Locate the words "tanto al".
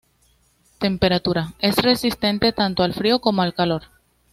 2.53-2.95